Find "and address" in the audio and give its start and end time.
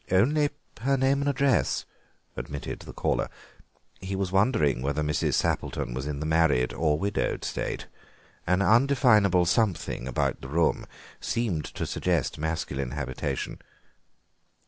1.21-1.85